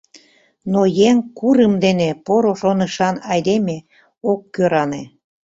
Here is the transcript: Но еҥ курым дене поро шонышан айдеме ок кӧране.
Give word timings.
Но 0.71 0.81
еҥ 1.07 1.15
курым 1.37 1.73
дене 1.85 2.09
поро 2.25 2.53
шонышан 2.61 3.15
айдеме 3.31 3.77
ок 4.31 4.41
кӧране. 4.53 5.03